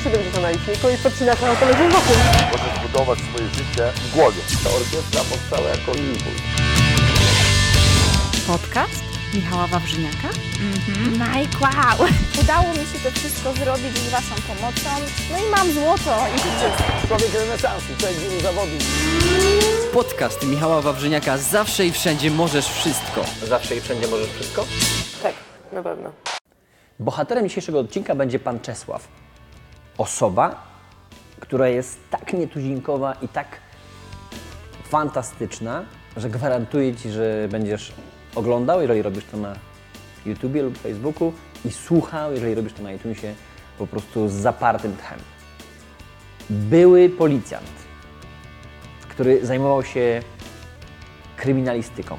[0.00, 2.16] też 70 na liczniku i podcinasz na autolewym wokół.
[2.52, 4.40] Możesz budować swoje życie w głowie.
[4.64, 6.42] Ta orkiestra powstała jako impuls.
[8.46, 9.02] Podcast
[9.34, 10.28] Michała Wawrzyniaka.
[11.12, 12.08] Mike, wow!
[12.40, 14.90] Udało mi się to wszystko zrobić z Waszą pomocą.
[15.32, 16.68] No i mam złoto i życie.
[17.08, 18.82] Człowiek renesansu, człowiek wielu zawodów.
[19.92, 23.24] Podcast Michała Wawrzyniaka Zawsze i wszędzie możesz wszystko.
[23.42, 24.64] Zawsze i wszędzie możesz wszystko?
[25.22, 25.34] Tak,
[25.72, 26.12] na pewno.
[26.98, 29.08] Bohaterem dzisiejszego odcinka będzie pan Czesław.
[29.98, 30.62] Osoba,
[31.40, 33.46] która jest tak nietuzinkowa i tak
[34.84, 35.84] fantastyczna,
[36.16, 37.92] że gwarantuję Ci, że będziesz
[38.34, 39.56] oglądał, jeżeli robisz to na
[40.26, 41.32] YouTubie lub Facebooku
[41.64, 43.34] i słuchał, jeżeli robisz to na iTunesie,
[43.78, 45.18] po prostu z zapartym tchem.
[46.50, 47.70] Były policjant,
[49.08, 50.22] który zajmował się
[51.36, 52.18] kryminalistyką.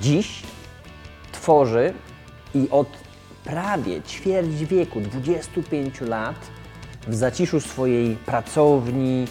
[0.00, 0.42] Dziś
[1.32, 1.94] tworzy
[2.54, 2.88] i od
[3.44, 6.36] prawie ćwierć wieku, 25 lat,
[7.06, 9.26] w zaciszu swojej pracowni,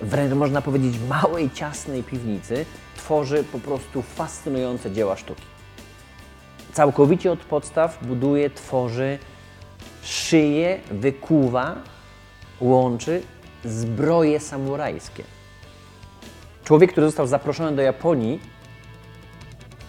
[0.00, 5.42] wręcz można powiedzieć małej, ciasnej piwnicy, tworzy po prostu fascynujące dzieła sztuki.
[6.72, 9.18] Całkowicie od podstaw buduje, tworzy,
[10.02, 11.74] szyje, wykuwa,
[12.60, 13.22] łączy
[13.64, 15.24] zbroje samurajskie.
[16.64, 18.40] Człowiek, który został zaproszony do Japonii,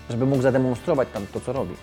[0.10, 1.76] żeby mógł zademonstrować tam to, co robi.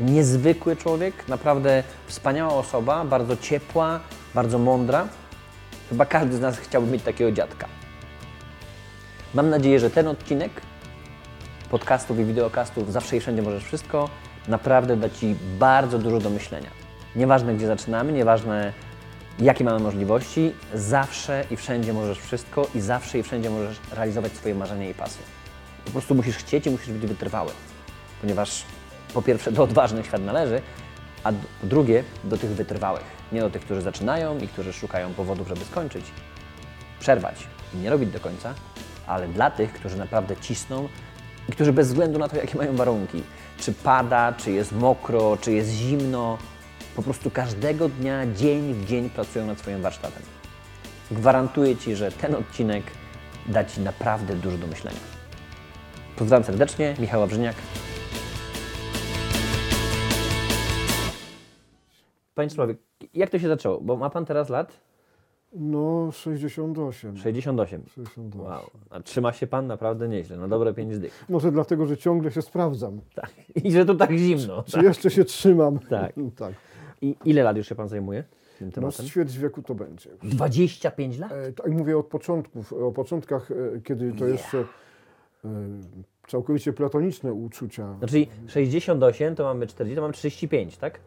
[0.00, 4.00] Niezwykły człowiek, naprawdę wspaniała osoba, bardzo ciepła,
[4.34, 5.08] bardzo mądra.
[5.88, 7.66] Chyba każdy z nas chciałby mieć takiego dziadka.
[9.34, 10.50] Mam nadzieję, że ten odcinek
[11.70, 14.08] podcastów i wideokastów Zawsze i Wszędzie Możesz Wszystko
[14.48, 16.70] naprawdę da Ci bardzo dużo do myślenia.
[17.16, 18.72] Nieważne, gdzie zaczynamy, nieważne,
[19.38, 24.54] jakie mamy możliwości, zawsze i wszędzie możesz wszystko i zawsze i wszędzie możesz realizować swoje
[24.54, 25.22] marzenia i pasje.
[25.84, 27.50] Po prostu musisz chcieć i musisz być wytrwały,
[28.20, 28.64] ponieważ
[29.14, 30.62] po pierwsze do odważnych świat należy,
[31.28, 31.32] a
[31.66, 33.04] drugie do tych wytrwałych.
[33.32, 36.04] Nie do tych, którzy zaczynają i którzy szukają powodów, żeby skończyć,
[37.00, 38.54] przerwać i nie robić do końca,
[39.06, 40.88] ale dla tych, którzy naprawdę cisną
[41.48, 43.22] i którzy bez względu na to, jakie mają warunki,
[43.58, 46.38] czy pada, czy jest mokro, czy jest zimno,
[46.96, 50.22] po prostu każdego dnia, dzień w dzień pracują nad swoim warsztatem.
[51.10, 52.84] Gwarantuję Ci, że ten odcinek
[53.46, 55.00] da Ci naprawdę dużo do myślenia.
[56.16, 57.56] Pozdrawiam serdecznie, Michał Wawrzyniak.
[62.38, 62.78] Panie Człowiek,
[63.14, 63.80] jak to się zaczęło?
[63.80, 64.80] Bo ma Pan teraz lat?
[65.52, 67.16] No, 68.
[67.16, 67.82] 68.
[67.86, 68.40] 68.
[68.40, 68.70] Wow.
[68.90, 71.24] A trzyma się Pan naprawdę nieźle, na dobre pięć zdych.
[71.28, 73.00] Może dlatego, że ciągle się sprawdzam.
[73.14, 73.30] Tak.
[73.64, 74.62] I że tu tak zimno.
[74.62, 75.78] Czy jeszcze się trzymam?
[75.90, 76.12] Tak.
[76.38, 76.54] tak.
[77.02, 78.24] I ile lat już się Pan zajmuje
[78.58, 79.06] tym No, tematem?
[79.06, 80.10] ćwierć wieku to będzie.
[80.22, 81.32] 25 lat?
[81.32, 84.64] E, tak mówię od początków, o początkach, e, kiedy to jeszcze e,
[86.28, 87.94] całkowicie platoniczne uczucia.
[87.98, 91.00] Znaczy 68 to mamy 40, to mamy 35, tak?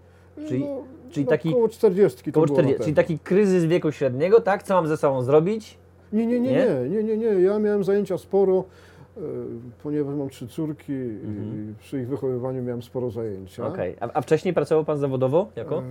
[0.48, 3.66] Czyli, no, czyli no, taki Około 40 to koło było 40, na czyli taki kryzys
[3.66, 4.64] wieku średniego, tak?
[4.64, 5.78] Co mam ze sobą zrobić?
[6.14, 6.66] Nie, nie, nie, Nie?
[6.90, 7.26] nie, nie, nie.
[7.28, 8.64] Ja miałem zajęcia sporo,
[9.18, 9.22] e,
[9.84, 13.64] ponieważ mam trzy córki i przy ich wychowywaniu miałem sporo zajęcia.
[13.66, 13.74] Mhm.
[13.74, 13.96] Okej.
[14.00, 15.48] A, a wcześniej pracował Pan zawodowo?
[15.56, 15.78] Jako?
[15.80, 15.84] E,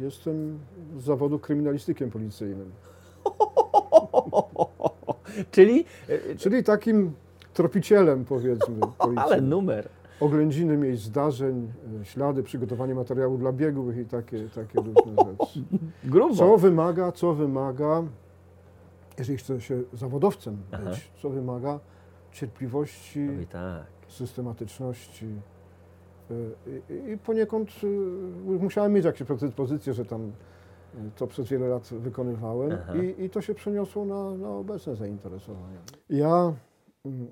[0.00, 0.58] Jestem
[0.98, 2.70] z zawodu kryminalistykiem policyjnym.
[5.50, 5.84] Czyli,
[6.38, 7.12] Czyli takim
[7.54, 9.24] tropicielem, powiedzmy, policji.
[9.24, 9.88] ale numer.
[10.20, 15.62] Oględziny miejsc zdarzeń, e, ślady, przygotowanie materiału dla biegłych i takie, takie różne rzeczy.
[16.04, 16.34] Grubo.
[16.34, 18.02] Co wymaga, co wymaga,
[19.18, 20.90] jeżeli chce się zawodowcem Aha.
[20.90, 21.80] być, co wymaga
[22.32, 23.86] cierpliwości, Oj, tak.
[24.08, 25.26] systematyczności.
[26.30, 26.34] e,
[26.94, 27.70] I, i poniekąd
[28.48, 30.32] e, musiałem mieć jakieś predyspozycje, że tam
[31.16, 35.78] to przez wiele lat wykonywałem i, i to się przeniosło na, na obecne zainteresowania.
[36.10, 36.52] Ja
[37.04, 37.26] mm,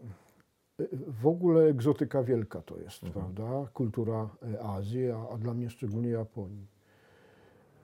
[1.23, 3.69] w ogóle egzotyka wielka to jest, prawda?
[3.75, 6.67] Kultura e, Azji, a, a dla mnie szczególnie Japonii.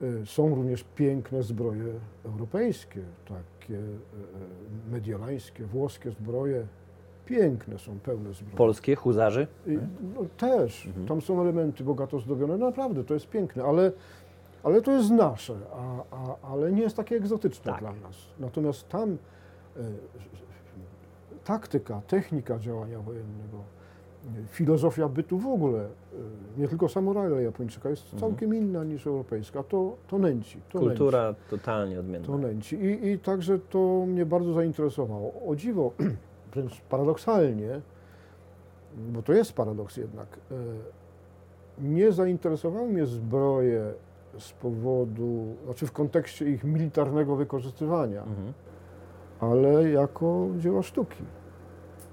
[0.01, 1.93] E, Są również piękne zbroje
[2.25, 6.67] europejskie, takie e, mediolańskie, włoskie zbroje.
[7.25, 8.55] Piękne są, pełne zbroje.
[8.57, 9.47] Polskie, huzarzy.
[10.15, 13.91] No, też, tam są elementy bogato zdobione, naprawdę to jest piękne, ale,
[14.63, 17.79] ale to jest nasze, a, a, ale nie jest takie egzotyczne Tak.
[17.81, 18.15] dla nas.
[18.39, 19.17] Natomiast tam
[21.43, 23.57] taktyka, technika działania wojennego,
[24.49, 25.87] filozofia bytu w ogóle, e,
[26.57, 29.63] nie tylko samuraja Japończyka, jest całkiem inna niż europejska.
[29.63, 30.59] To, to nęci.
[30.69, 30.89] To Nęci.
[30.89, 32.27] Kultura totalnie odmienna.
[32.27, 32.75] To nęci.
[32.75, 35.33] I, I także to mnie bardzo zainteresowało.
[35.47, 35.91] O dziwo,
[36.53, 37.81] wręcz paradoksalnie,
[39.13, 40.55] bo to jest paradoks jednak, e,
[41.79, 43.93] nie zainteresowały mnie zbroje
[44.39, 48.53] z powodu, znaczy w kontekście ich militarnego wykorzystywania, Mhm.
[49.41, 51.23] Ale jako dzieła sztuki.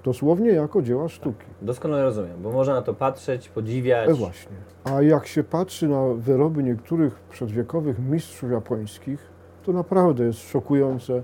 [0.05, 1.47] Dosłownie jako dzieła sztuki.
[1.63, 4.11] Doskonale rozumiem, bo można na to patrzeć, podziwiać.
[4.11, 4.57] E właśnie.
[4.85, 9.21] A jak się patrzy na wyroby niektórych przedwiekowych mistrzów japońskich,
[9.63, 11.23] to naprawdę jest szokujące, e,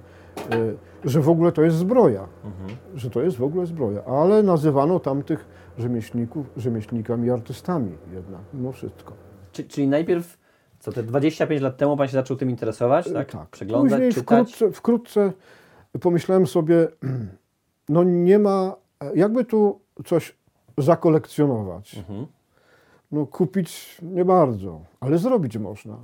[1.05, 2.27] że w ogóle to jest zbroja.
[2.95, 4.05] Że to jest w ogóle zbroja.
[4.05, 5.47] Ale nazywano tamtych
[5.79, 9.13] rzemieślników rzemieślnikami i artystami jednak, mimo wszystko.
[9.53, 10.39] Czy, czyli najpierw,
[10.79, 13.35] co te 25 lat temu pan się zaczął tym interesować, tak?
[13.35, 14.25] E, Przeglądać, Później czytać.
[14.53, 15.33] wkrótce, wkrótce
[16.01, 16.89] pomyślałem sobie,
[17.89, 18.77] no nie ma,
[19.15, 20.37] jakby tu coś
[20.79, 21.99] zakolekcjonować.
[21.99, 22.27] Mhm.
[23.13, 25.97] No kupić nie bardzo, ale zrobić można.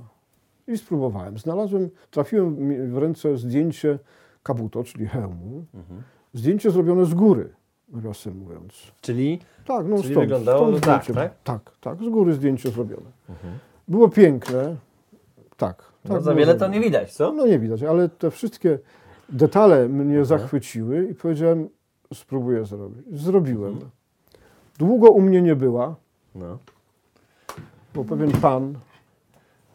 [0.67, 1.37] I spróbowałem.
[1.37, 2.55] Znalazłem, trafiłem
[2.93, 3.99] w ręce zdjęcie
[4.43, 5.65] kabuto, czyli hełmu.
[5.73, 6.01] Mhm.
[6.33, 7.49] Zdjęcie zrobione z góry,
[7.89, 8.73] nawiasem mówiąc.
[9.01, 11.21] Czyli Tak, no Czyli stąd, wyglądało stąd tak, zdjęcie.
[11.21, 11.33] tak?
[11.43, 13.11] Tak, tak, z góry zdjęcie zrobione.
[13.87, 14.75] Było piękne,
[15.57, 15.77] tak.
[16.03, 17.31] tak no, za wiele to nie widać, co?
[17.31, 18.79] No nie widać, ale te wszystkie
[19.31, 21.69] detale mnie zachwyciły i powiedziałem,
[22.13, 23.05] spróbuję zrobić.
[23.21, 23.79] Zrobiłem.
[24.79, 25.95] Długo u mnie nie była,
[26.35, 26.57] No.
[27.95, 28.73] bo pewien pan,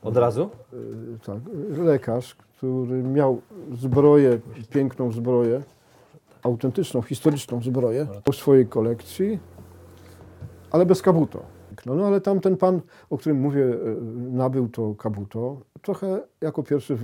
[0.03, 0.51] Od razu?
[0.73, 1.39] y, tak,
[1.79, 3.41] lekarz, który miał
[3.73, 4.39] zbroję,
[4.71, 5.63] piękną zbroję,
[6.43, 9.39] autentyczną, historyczną zbroję w swojej kolekcji,
[10.71, 11.43] ale bez kabuto.
[11.87, 12.81] No, no ale tamten pan,
[13.11, 13.97] o którym mówię, y,
[14.33, 15.57] nabył to kabuto.
[15.87, 16.97] Trochę jako pierwszy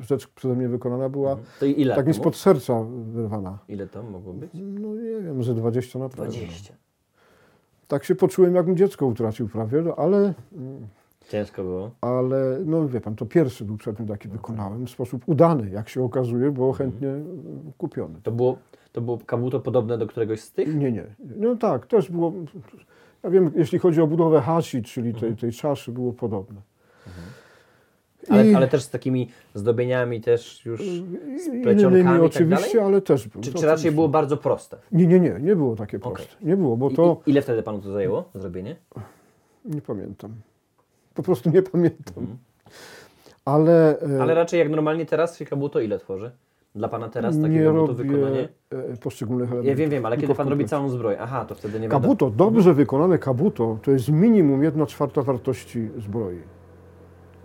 [0.00, 1.94] rzecz przeze mnie wykonana była To i ile?
[1.96, 3.58] tak mi to spod serca wyrwana.
[3.68, 4.50] Ile to mogło być?
[4.54, 6.24] No nie wiem, że 20 na pewno.
[6.24, 6.74] 20.
[7.88, 10.34] Tak się poczułem, jakbym dziecko utracił prawie, no, ale,
[11.28, 11.90] Ciężko było.
[12.00, 16.04] ale no wie pan, to pierwszy był przedmiot, jaki wykonałem w sposób udany, jak się
[16.04, 17.22] okazuje, bo chętnie y,
[17.78, 18.14] kupiony.
[18.22, 18.58] To było,
[18.92, 20.74] to było kabuto podobne do któregoś z tych?
[20.76, 21.04] Nie, nie.
[21.36, 22.32] No tak, też było,
[23.22, 26.60] ja wiem, jeśli chodzi o budowę hashi, czyli tej, tej czaszy, było podobne.
[28.28, 30.80] Ale, I- ale też z takimi zdobieniami też już
[31.62, 32.92] plecionkami tak oczywiście, dalej?
[32.92, 33.44] ale też było.
[33.44, 34.76] Czy, To czy raczej było bardzo proste?
[34.92, 36.34] Nie, nie, nie, nie było takie proste.
[36.42, 38.76] Nie było, bo to i, ile wtedy panu to zajęło, zrobienie?
[39.64, 40.30] nie pamiętam.
[41.14, 42.26] Po prostu nie pamiętam.
[43.44, 44.20] Ale, e, Mhm.
[44.22, 46.30] Ale raczej jak normalnie teraz się kabuto ile tworzy?
[46.74, 48.48] Dla pana teraz takie nie kabuto robię wykonanie?
[48.70, 49.68] e, poszczególnych elementów.
[49.68, 51.20] Ja wiem, wiem, ale kiedy pan robi całą zbroję?
[51.20, 52.02] Aha, to wtedy nie wiadomo.
[52.02, 56.38] Kabuto, dobrze wykonane kabuto, to jest minimum 1 czwarta wartości zbroi.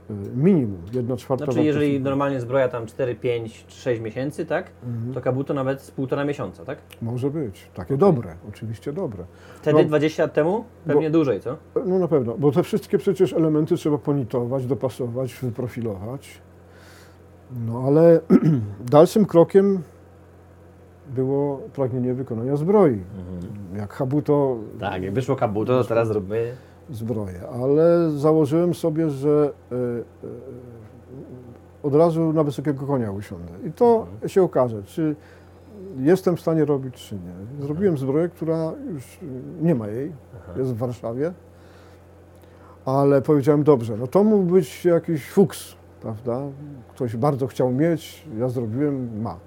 [0.09, 1.65] E, Minimum 1 czwarta Znaczy, wartości.
[1.65, 4.71] jeżeli normalnie zbroja tam 4, 5, 6 miesięcy, tak?
[4.86, 5.13] Mhm.
[5.13, 6.77] To kabuto nawet z półtora miesiąca, tak?
[7.01, 7.69] Może być.
[7.74, 9.24] Takie dobre, oczywiście dobre.
[9.62, 9.88] Wtedy No.
[9.88, 10.63] 20 lat temu?
[10.86, 11.57] Pewnie dłużej, co?
[11.86, 16.42] No na pewno, bo te wszystkie przecież elementy trzeba ponitować, dopasować, wyprofilować.
[17.68, 18.19] No ale
[18.92, 19.81] dalszym krokiem
[21.15, 23.04] było pragnienie wykonania zbroi.
[23.77, 26.56] Jak Habuto Tak, jak wyszło kabuto, to teraz zróbmy.
[26.89, 29.77] Zbroję, ale założyłem sobie, że e, e,
[31.83, 33.51] od razu na wysokiego konia usiądę.
[33.65, 35.15] I to się okaże, czy
[35.99, 37.65] jestem w stanie robić, czy nie.
[37.65, 39.19] Zrobiłem zbroję, która już
[39.61, 40.11] nie ma jej,
[40.57, 41.33] jest w Warszawie,
[42.85, 46.41] ale powiedziałem, dobrze, no to mógł być jakiś fuks, prawda?
[46.89, 49.37] Ktoś bardzo chciał mieć, ja zrobiłem, ma.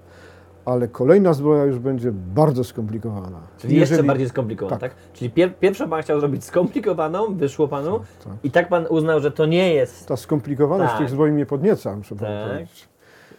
[0.65, 3.41] Ale kolejna zbroja już będzie bardzo skomplikowana.
[3.59, 4.95] Czyli jeszcze Jeżeli- bardziej skomplikowaną, tak.
[4.95, 5.12] tak.
[5.12, 8.33] Czyli pier pierwszą pan chciał zrobić skomplikowaną, wyszło panu tak.
[8.43, 10.09] i tak pan uznał, że to nie jest.
[10.09, 10.99] Ta skomplikowaność Tak.
[11.01, 12.49] tych zbroi mnie podnieca, muszę Tak.
[12.49, 12.89] powiedzieć.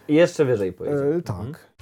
[0.08, 1.16] I jeszcze wyżej pojedzie.
[1.16, 1.72] E, tak.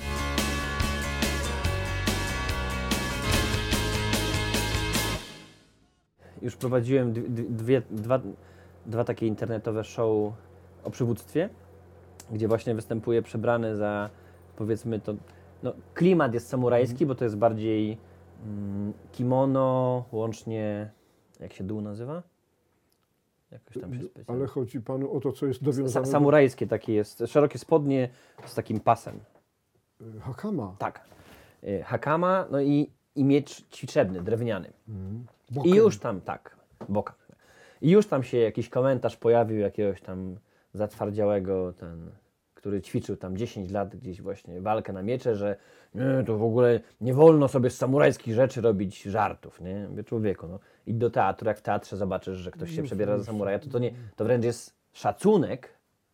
[6.43, 7.13] Już prowadziłem
[7.49, 8.21] dwie, dwa,
[8.87, 10.33] dwa takie internetowe show
[10.85, 11.49] o przywództwie,
[12.33, 14.11] gdzie właśnie występuję przebrany za
[14.57, 15.15] powiedzmy to.
[15.63, 17.99] No, klimat jest samurajski, bo to jest bardziej
[18.47, 20.91] mm, kimono, łącznie.
[21.41, 22.23] Jak się dół nazywa?
[23.51, 24.41] Jakoś tam się specjalnie.
[24.43, 28.09] Ale chodzi panu o to, co jest Sa dowiązane samurajskie takie jest, szerokie spodnie
[28.47, 29.21] z takim pasem.
[30.01, 30.77] do Hakama.
[30.79, 31.05] Tak.
[31.65, 34.73] Y, Hakama, no i, i miecz ćwiczebny, drewniany.
[35.51, 35.73] Bokiem.
[35.73, 36.57] I już tam, tak,
[36.89, 37.15] boka.
[37.83, 40.37] I już tam się jakiś komentarz pojawił jakiegoś tam
[40.75, 42.11] zatwardziałego, ten,
[42.61, 45.57] który ćwiczył tam 10 lat gdzieś właśnie walkę na miecze, że
[45.95, 49.87] nie, to w ogóle nie wolno sobie z samurajskich rzeczy robić żartów, nie?
[49.91, 50.59] Mówię, człowieku, no.
[50.87, 53.79] Idź do teatru, jak w teatrze zobaczysz, że ktoś się przebiera za samuraja, to to,
[53.79, 55.69] nie, to wręcz jest szacunek,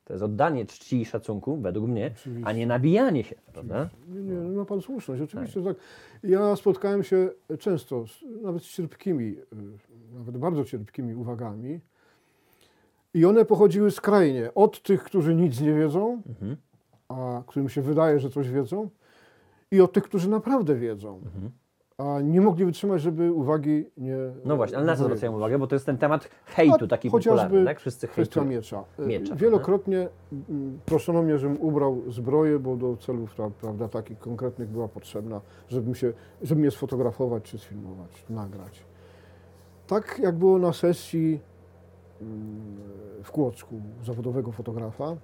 [0.04, 2.10] to jest oddanie czci i szacunku, według mnie,
[2.44, 3.88] a nie nabijanie się, prawda?
[4.08, 5.76] Nie, nie, ma pan słuszność, oczywiście Tak.
[5.76, 5.84] tak.
[6.30, 9.36] Ja spotkałem się często, z, nawet z cierpkimi, y,
[10.18, 11.80] nawet bardzo cierpkimi uwagami.
[13.16, 16.56] I one pochodziły skrajnie od tych, którzy nic nie wiedzą, Mhm.
[17.08, 18.88] a którym się wydaje, że coś wiedzą,
[19.70, 21.20] i od tych, którzy naprawdę wiedzą.
[21.99, 24.16] a nie mogli wytrzymać, żeby uwagi nie...
[24.44, 25.58] No właśnie, ale na co zwracają uwagę?
[25.58, 27.80] Bo to jest ten temat hejtu A taki chociażby popularny, tak?
[27.80, 28.85] Wszyscy Kwestia miecza.
[28.99, 30.08] E, Miecza, Wielokrotnie
[30.50, 35.40] mm, proszono mnie, żebym ubrał zbroję, bo do celów pra- prawda, takich konkretnych była potrzebna,
[35.68, 38.85] żebym się, żeby mnie sfotografować, czy sfilmować, nagrać.
[39.87, 41.40] Tak jak było na sesji
[43.23, 45.16] w Kłodzku zawodowego fotografa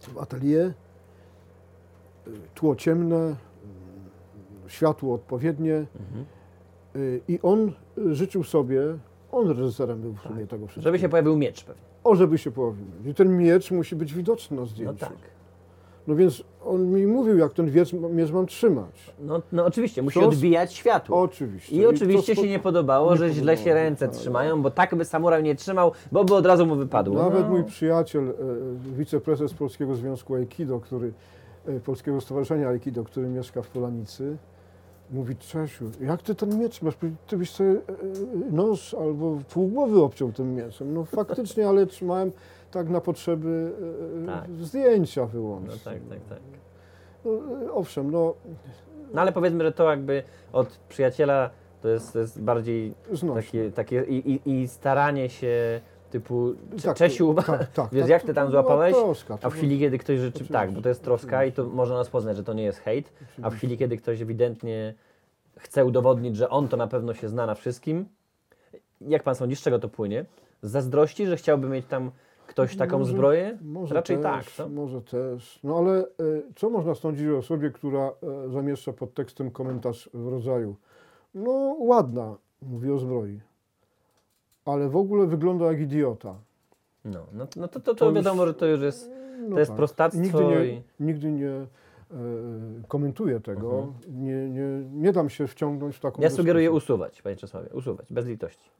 [0.00, 0.66] w atelier.
[0.66, 3.36] Y, Tło ciemne, mm,
[4.66, 6.24] światło odpowiednie Mhm.
[6.96, 8.80] y, i on y, życzył sobie,
[9.32, 10.82] on reżyserem był w sumie tego wszystkiego.
[10.82, 11.82] Żeby się pojawił miecz pewnie.
[12.04, 12.86] O, żeby się pojawił.
[13.06, 14.94] I ten miecz musi być widoczny na No zdjęciu.
[15.06, 15.12] tak.
[16.06, 19.14] No więc on mi mówił, jak ten miecz, miecz mam trzymać.
[19.20, 21.20] No, no oczywiście, musi Co z- odbijać światło.
[21.20, 21.76] Oczywiście.
[21.76, 24.16] I oczywiście to się nie podobało, nie że źle się podobało, ręce tak.
[24.16, 27.14] trzymają, bo tak by samuraj nie trzymał, bo by od razu mu wypadło.
[27.14, 27.48] Nawet no.
[27.48, 28.34] mój przyjaciel, e,
[28.96, 31.12] wiceprezes Polskiego Związku Aikido, który,
[31.66, 34.36] e, Polskiego Stowarzyszenia Aikido, który mieszka w Polanicy,
[35.12, 36.94] mówi, Czesiu, jak ty ten miecz masz?
[37.26, 40.94] Ty byś sobie e, e, nos albo pół głowy obciął tym mieczem.
[40.94, 42.32] No faktycznie, ale trzymałem
[42.70, 43.72] tak na potrzeby
[44.22, 44.50] e, Tak.
[44.60, 45.78] zdjęcia No wyłącznie.
[45.84, 46.38] tak, tak, tak.
[47.24, 47.30] No,
[47.74, 48.34] owszem, no
[49.14, 51.50] No ale powiedzmy, że to jakby od przyjaciela
[51.82, 53.70] to jest, to jest bardziej znośnie.
[53.70, 58.22] takie, takie i, i, i staranie się typu Tak, Czesiu, tak, tak, wiesz tak, jak
[58.22, 58.94] to- ty tam była złapałeś?
[58.96, 61.96] troska, A w chwili, kiedy ktoś rzeczy, tak, bo to jest troska i to można
[61.96, 63.12] rozpoznać, że to nie jest hejt,
[63.42, 64.94] a w chwili, kiedy ktoś ewidentnie
[65.58, 68.06] chce udowodnić, że on to na pewno się zna na wszystkim,
[69.00, 70.24] jak pan sądzi, z czego to płynie?
[70.62, 72.10] Z zazdrości, że chciałby mieć tam
[72.46, 73.58] ktoś taką Może- zbroję?
[73.62, 74.68] Może Raczej też, tak, co?
[74.68, 75.60] Może też.
[75.64, 76.06] No ale e,
[76.56, 78.12] co można sądzić o osobie, która e,
[78.50, 80.76] zamieszcza pod tekstem komentarz w rodzaju
[81.34, 81.50] no
[81.80, 83.40] ładna, mówi o zbroi,
[84.64, 86.34] ale w ogóle wygląda jak idiota.
[87.04, 89.10] No, no, no to, to, To to już- wiadomo, że to już jest,
[89.48, 90.82] No to jest prostactwo Nigdy nie, i...
[91.00, 91.66] nigdy nie e,
[92.88, 93.78] komentuję tego.
[93.78, 94.22] Mhm.
[94.24, 96.94] Nie, nie, nie dam się wciągnąć w taką Ja sugeruję dyskusję.
[96.94, 98.70] usuwać, panie Czesławie, usuwać, bez litości.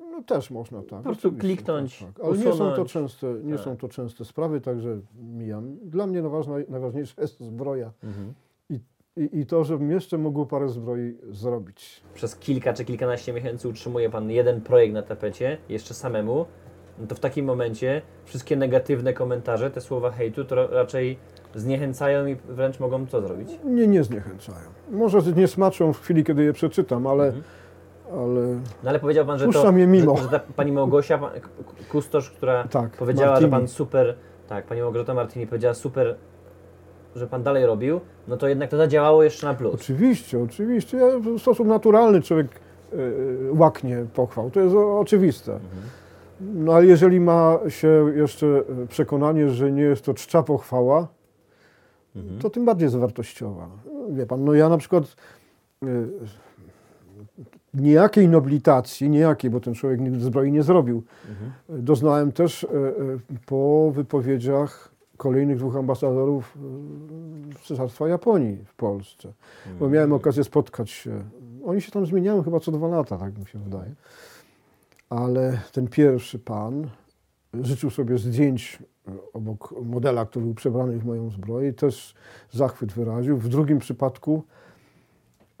[0.00, 0.88] No też można tak.
[0.98, 2.24] Po prostu kliknąć, Tak, tak.
[2.26, 2.92] Ale nie są, to usunąć.
[2.92, 3.64] częste, nie Tak.
[3.64, 5.76] są to częste sprawy, także mijam.
[5.82, 7.90] Dla mnie najważna, najważniejsza jest zbroja.
[8.04, 8.34] Mhm.
[9.16, 12.02] I, i, to, żebym jeszcze mógł parę zbroi zrobić.
[12.14, 16.46] Przez kilka czy kilkanaście miesięcy utrzymuje pan jeden projekt na tapecie, jeszcze samemu,
[16.98, 21.18] no to w takim momencie wszystkie negatywne komentarze, te słowa hejtu, to ra- raczej
[21.54, 23.48] zniechęcają i wręcz mogą co zrobić?
[23.64, 24.66] Nie, nie zniechęcają.
[24.90, 27.42] Może nie smaczą w chwili, kiedy je przeczytam, ale, Mhm.
[28.12, 28.40] ale
[28.82, 30.16] No ale powiedział pan, że to, je mimo.
[30.16, 31.30] Że, że ta pani Małgosia, pan,
[31.90, 32.90] kustosz, która tak.
[32.90, 33.50] powiedziała, Martini.
[33.50, 34.14] że pan super,
[34.48, 36.16] tak, pani Małgorzata Martini powiedziała super,
[37.16, 39.74] że pan dalej robił, no to jednak to zadziałało jeszcze na plus.
[39.74, 40.96] Oczywiście, oczywiście.
[40.96, 42.48] Ja w sposób naturalny człowiek
[42.92, 42.96] e,
[43.52, 44.50] łaknie pochwał.
[44.50, 45.58] To jest oczywiste.
[46.40, 51.08] No ale jeżeli ma się jeszcze e, przekonanie, że nie jest to czcza pochwała,
[52.40, 53.68] to tym bardziej jest wartościowa.
[54.10, 55.16] Wie pan, no ja na przykład
[55.82, 55.86] e,
[57.74, 61.02] niejakiej nobilitacji, niejakiej, bo ten człowiek nigdy zbroi nie zrobił,
[61.68, 62.90] doznałem też e, e,
[63.46, 69.32] po wypowiedziach kolejnych dwóch ambasadorów e, Cesarstwa Japonii w Polsce.
[69.78, 71.24] Bo miałem okazję spotkać się.
[71.64, 73.94] Oni się tam zmieniają chyba co dwa lata, tak mi się wydaje.
[75.10, 76.88] Ale ten pierwszy pan
[77.62, 78.78] życzył sobie zdjęć
[79.08, 82.14] e, obok modela, który był przebrany w moją zbroję też
[82.50, 83.38] zachwyt wyraził.
[83.38, 84.42] W drugim przypadku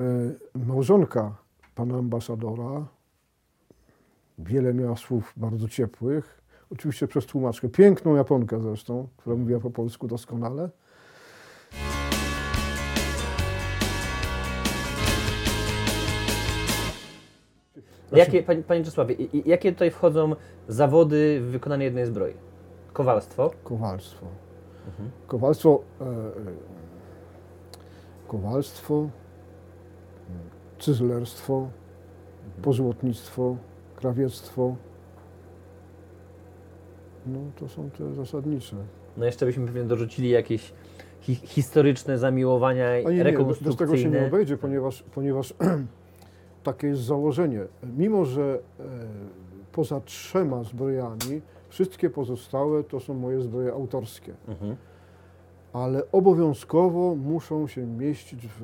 [0.00, 0.04] e,
[0.66, 1.36] małżonka
[1.74, 2.86] pana ambasadora
[4.38, 6.43] wiele miała słów bardzo ciepłych,
[6.74, 10.70] oczywiście przez tłumaczkę, piękną Japonkę zresztą, która mówiła po polsku doskonale.
[18.12, 19.14] Jakie, panie, panie Czesławie,
[19.46, 20.36] jakie tutaj wchodzą
[20.68, 22.34] zawody w wykonaniu jednej zbroi?
[22.92, 24.26] Kowalstwo, Kowalstwo.
[25.26, 26.08] Kowalstwo, e, e,
[28.28, 29.08] kowalstwo,
[30.78, 31.68] cyzlerstwo,
[32.62, 33.56] pozłotnictwo,
[33.96, 34.76] krawiectwo.
[37.26, 38.76] No to są te zasadnicze.
[39.16, 40.72] no jeszcze byśmy pewnie dorzucili jakieś
[41.20, 44.26] hi historyczne zamiłowania, A nie, nie, bez tego się nie rekonstrukcyjne.
[44.26, 45.54] obejdzie, ponieważ, ponieważ
[46.62, 47.60] takie jest założenie.
[47.96, 48.84] Mimo, że e,
[49.72, 54.34] poza trzema zbrojami, wszystkie pozostałe to są moje zbroje autorskie.
[54.48, 54.76] Mhm.
[55.72, 58.62] ale obowiązkowo muszą się mieścić w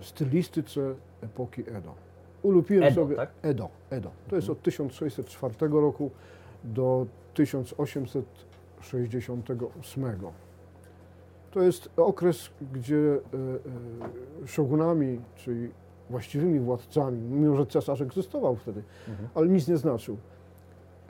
[0.00, 1.94] e, stylistyce epoki Edo.
[2.42, 3.30] Ulubiłem Edo, sobie tak?
[3.42, 4.10] Edo, Edo.
[4.28, 6.10] To jest od 1604 roku
[6.64, 10.12] do 1868.
[11.50, 13.18] To jest okres, gdzie e,
[14.44, 15.70] e, shogunami, czyli
[16.10, 19.28] właściwymi władcami, mimo że cesarz egzystował wtedy, Mhm.
[19.34, 20.16] ale nic nie znaczył.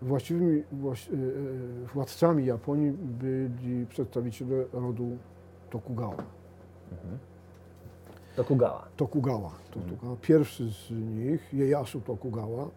[0.03, 1.13] Właściwymi właś, e,
[1.95, 5.17] władcami Japonii byli przedstawiciele rodu
[5.71, 6.23] Tokugawa.
[8.37, 8.89] Tokugawa.
[8.97, 9.51] Tokugawa.
[9.71, 10.17] Tokugawa.
[10.23, 12.69] Pierwszy z nich, Ieyasu Tokugawa,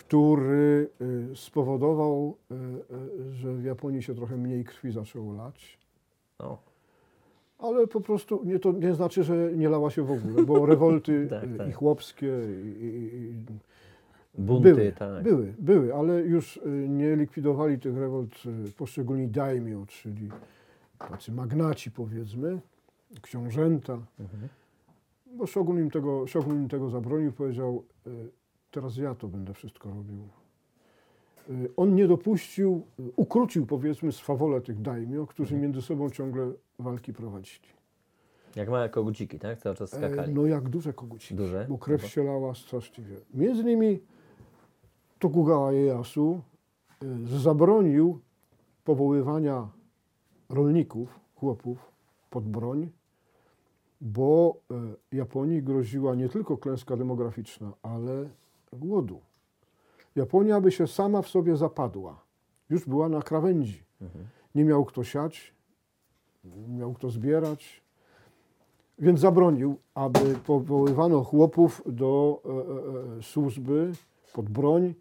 [0.00, 5.78] który y, spowodował, y, y, że w Japonii się trochę mniej krwi zaczęło lać.
[6.38, 6.58] O.
[7.58, 11.26] Ale po prostu nie, to nie znaczy, że nie lała się w ogóle, bo rewolty
[11.30, 11.68] Tak, tak.
[11.68, 12.26] i chłopskie
[12.80, 15.22] i, i, Bunty, były, tak.
[15.22, 18.34] były, były, ale już nie likwidowali tych rewolt
[18.76, 20.30] poszczególni daimyo, czyli
[20.98, 22.60] tacy magnaci powiedzmy,
[23.22, 23.98] książęta.
[24.20, 24.48] Mhm.
[25.26, 27.84] Bo Shogun im tego, Shogun im tego zabronił, powiedział,
[28.70, 30.28] teraz ja to będę wszystko robił.
[31.50, 35.62] Y, On nie dopuścił, y, ukrócił powiedzmy swawolę tych daimyo, którzy Mhm.
[35.62, 37.68] między sobą ciągle walki prowadzili.
[38.56, 39.58] Jak małe koguciki, tak?
[39.58, 40.34] Cały czas E, skakali.
[40.34, 41.66] No jak duże koguciki, Duże?
[41.68, 43.16] bo krew się lała straszliwie.
[43.34, 44.00] Między innymi
[45.18, 46.40] Tokugawa Ieyasu
[47.02, 48.20] y, zabronił
[48.84, 49.68] powoływania
[50.48, 51.92] rolników, chłopów
[52.30, 52.90] pod broń,
[54.00, 54.56] bo
[55.12, 58.28] Japonii groziła nie tylko klęska demograficzna, ale
[58.72, 59.20] głodu.
[60.16, 62.24] Japonia by się sama w sobie zapadła.
[62.70, 63.84] Już była na krawędzi.
[64.54, 65.54] Nie miał kto siać,
[66.44, 67.82] nie miał kto zbierać,
[68.98, 73.92] więc zabronił, aby powoływano chłopów do e, e, e, służby
[74.32, 74.94] pod broń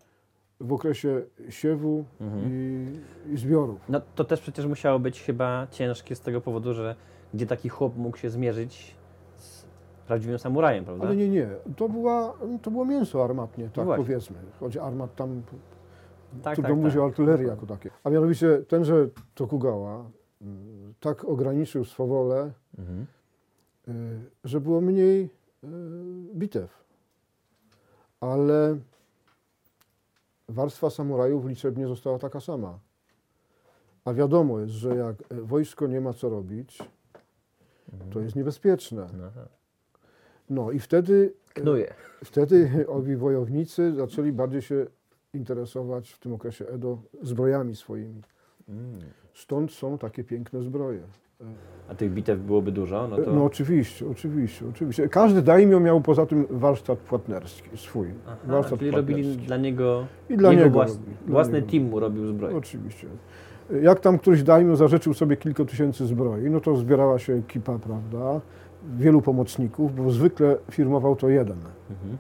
[0.60, 2.06] w okresie siewu
[2.48, 2.86] i,
[3.34, 3.80] i zbiorów.
[3.90, 6.96] No to też przecież musiało być chyba ciężkie z tego powodu, że
[7.34, 8.96] gdzie taki chłop mógł się zmierzyć
[10.10, 11.06] prawdziwym samurajem, prawda?
[11.06, 11.50] Ale nie, nie.
[11.78, 14.38] To, była, to było mięso armatnie, tak No powiedzmy.
[14.60, 15.42] Choć armat tam
[16.44, 17.00] tak, tu tak, do mówię tak.
[17.00, 17.90] o artylerii jako takie.
[18.04, 20.06] A mianowicie tenże Tokugawa
[20.42, 23.06] mm, tak ograniczył swawolę, Mhm.
[23.88, 25.68] y, że było mniej y,
[26.34, 26.84] bitew.
[28.22, 28.78] Ale
[30.48, 32.80] warstwa samurajów liczebnie została taka sama.
[34.06, 36.84] A wiadomo jest, że jak wojsko nie ma co robić,
[38.14, 39.08] to jest niebezpieczne.
[39.36, 39.59] Tak.
[40.50, 41.94] No i wtedy, Knuje.
[42.24, 44.86] wtedy owi wojownicy zaczęli bardziej się
[45.34, 48.22] interesować w tym okresie Edo zbrojami swoimi.
[49.34, 51.02] Stąd są takie piękne zbroje.
[51.90, 53.34] A tych bitew byłoby dużo, no to...
[53.34, 55.10] No oczywiście, oczywiście, oczywiście.
[55.10, 58.08] Każdy daimio miał poza tym warsztat płatnerski swój.
[58.28, 59.48] Aha, warsztat czyli robili płatnerski.
[59.48, 60.06] dla niego...
[60.30, 60.92] I dla niego włas...
[60.92, 61.72] robili, dla własny niego.
[61.72, 62.56] team mu robił zbroję.
[62.58, 63.08] Oczywiście.
[63.82, 68.42] Jak tam któryś daimio zażyczył sobie kilka tysięcy zbroi, no to zbierała się ekipa, prawda,
[68.98, 71.58] wielu pomocników, bo zwykle firmował to jeden.
[71.92, 72.18] Mhm.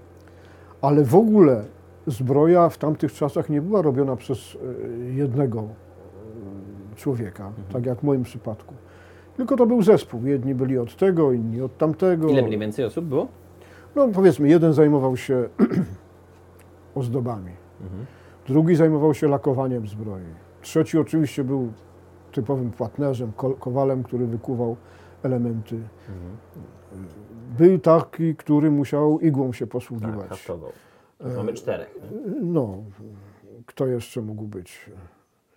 [0.81, 1.63] Ale w ogóle
[2.07, 4.57] zbroja w tamtych czasach nie była robiona przez
[5.09, 7.67] e, jednego e, człowieka, Mhm.
[7.73, 8.73] tak jak w moim przypadku.
[9.37, 10.25] Tylko to był zespół.
[10.25, 12.29] Jedni byli od tego, inni od tamtego.
[12.29, 13.27] Ile mniej więcej osób było?
[13.95, 15.49] No powiedzmy, jeden zajmował się
[16.95, 18.05] ozdobami, Mhm.
[18.47, 20.21] drugi zajmował się lakowaniem zbroi,
[20.61, 21.71] trzeci oczywiście był
[22.31, 24.75] typowym płatnerzem, ko- kowalem, który wykuwał
[25.23, 25.75] elementy.
[25.75, 26.37] Mhm.
[27.57, 30.29] Był taki, który musiał igłą się Tak, posługiwać.
[30.29, 30.71] haftował.
[31.37, 31.95] Mamy czterech.
[32.11, 32.41] nie?
[32.41, 32.83] no,
[33.65, 34.89] kto jeszcze mógł być?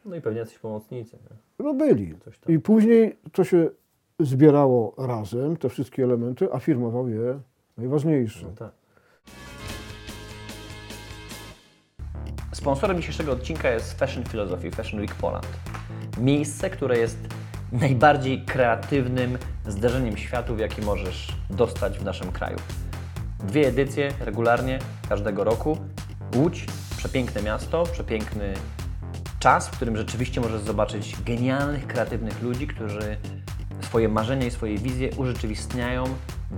[0.05, 1.17] No i pewnie jacyś pomocnicy.
[1.17, 1.65] nie?
[1.65, 2.15] No byli.
[2.49, 3.71] I później to się
[4.21, 7.41] zbierało razem, te wszystkie elementy, a firmował je
[7.79, 8.47] najważniejsze.
[8.47, 8.71] No tak.
[12.53, 15.47] Sponsorem dzisiejszego odcinka jest Fashion Philosophy, Fashion Week Poland.
[16.21, 17.19] Miejsce, które jest
[17.73, 22.57] najbardziej kreatywnym zderzeniem światów, jaki możesz dostać w naszym kraju.
[23.39, 25.79] Dwie edycje regularnie każdego roku.
[26.37, 28.55] Łódź, przepiękne miasto, przepiękny
[29.39, 33.17] czas, w którym rzeczywiście możesz zobaczyć genialnych, kreatywnych ludzi, którzy
[33.83, 36.05] swoje marzenia i swoje wizje urzeczywistniają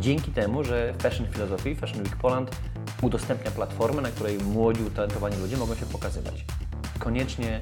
[0.01, 2.57] dzięki temu, że Fashion Philosophy, Fashion Week Poland
[3.03, 6.45] udostępnia platformę, na której młodzi, utalentowani ludzie mogą się pokazywać.
[6.99, 7.61] Koniecznie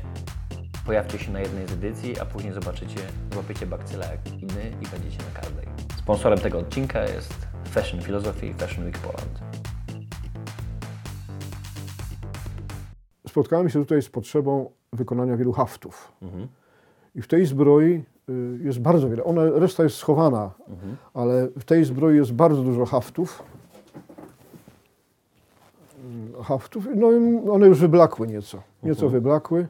[0.86, 3.00] pojawcie się na jednej z edycji, a później zobaczycie,
[3.32, 5.66] złapiecie bakcyla jak i my i będziecie na każdej.
[5.98, 9.40] Sponsorem tego odcinka jest Fashion Philosophy, Fashion Week Poland.
[13.28, 16.12] Spotkałem się tutaj z potrzebą wykonania wielu haftów.
[16.22, 16.48] Mhm.
[17.14, 19.24] I w tej zbroi y, jest bardzo wiele.
[19.24, 20.96] Ona, reszta jest schowana, Mhm.
[21.14, 23.42] ale w tej zbroi jest bardzo dużo haftów.
[26.04, 28.62] Mm, Haftów, no i one już wyblakły nieco.
[28.82, 29.66] Nieco wyblakły.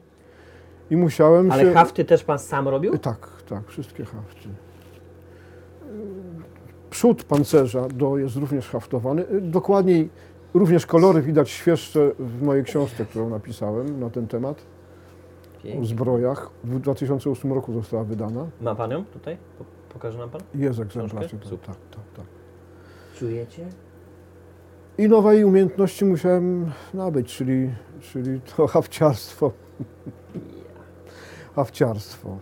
[0.93, 1.51] I musiałem.
[1.51, 1.73] Ale się...
[1.73, 2.97] hafty też Pan sam robił?
[2.97, 4.49] Tak, tak, wszystkie hafty.
[6.89, 9.25] Przód pancerza do jest również haftowany.
[9.41, 10.09] Dokładniej,
[10.53, 14.57] również kolory widać świeższe w mojej książce, którą napisałem na ten temat.
[15.59, 15.85] O Pięknie.
[15.85, 16.49] zbrojach.
[16.63, 18.45] W 2008 roku została wydana.
[18.61, 19.37] Ma Pan ją tutaj?
[19.57, 20.41] Po- Pokaże nam Pan?
[20.55, 21.31] Jest egzemplarz.
[21.31, 22.25] Tak, tak, tak, tak.
[23.15, 23.65] Czujecie?
[24.97, 27.69] I nowej umiejętności musiałem nabyć, czyli,
[28.01, 29.51] czyli to hawciarstwo.
[31.55, 32.37] Hawciarstwo.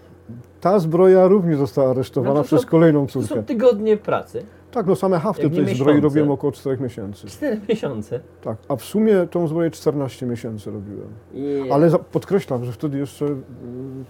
[0.62, 3.36] Ta zbroja również została aresztowana No to przez są- kolejną To córkę.
[3.36, 4.44] są tygodnie pracy.
[4.72, 6.02] Tak, no same hafty tej zbroi miesiące.
[6.02, 7.28] robiłem około 4 miesięcy.
[7.28, 8.20] Cztery miesiące.
[8.42, 11.08] Tak, a w sumie tą zbroję 14 miesięcy robiłem.
[11.34, 11.70] I...
[11.72, 13.36] Ale za, podkreślam, że wtedy jeszcze y,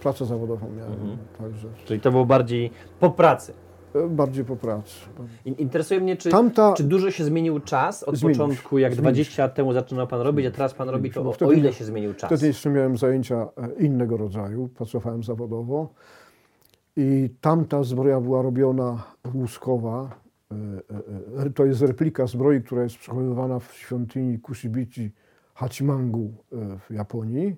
[0.02, 1.18] pracę zawodową miałem, Mhm.
[1.38, 3.54] także Czyli to było bardziej po pracy.
[4.10, 4.94] Bardziej po pracy.
[5.46, 8.92] In- Interesuje mnie, czy, Tamta, czy dużo się zmienił czas od Zmienił się, początku, jak
[8.94, 11.52] zmienił 20 lat temu zaczynał Pan robić, a teraz Pan robi to, bo o, wtedy
[11.52, 12.28] o ile się zmienił czas?
[12.30, 15.94] wtedy jeszcze miałem zajęcia e, innego rodzaju, pracowałem zawodowo
[16.98, 20.10] i tamta zbroja była robiona łuskowa.
[20.52, 20.56] E,
[21.42, 25.12] e, e, To jest replika zbroi, która jest przechowywana w świątyni Kushibichi
[25.54, 26.56] Hachimangu e,
[26.90, 27.56] w Japonii.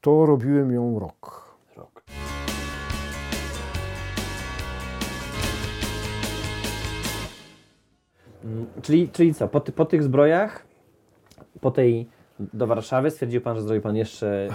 [0.00, 0.98] To robiłem ją.
[0.98, 1.41] Rok.
[8.82, 10.66] Czyli, czyli co, po, ty, po tych zbrojach,
[11.60, 12.08] po tej
[12.40, 14.48] do Warszawy stwierdził Pan, że zrobi Pan jeszcze